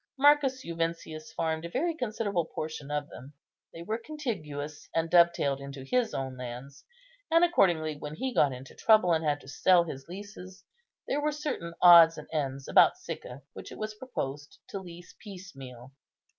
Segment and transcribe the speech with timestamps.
[0.17, 3.33] Marcus Juventius farmed a very considerable portion of them;
[3.71, 6.83] they were contiguous, and dovetailed into his own lands,
[7.29, 10.65] and accordingly, when he got into trouble, and had to sell his leases,
[11.07, 15.91] there were certain odds and ends about Sicca which it was proposed to lease piecemeal.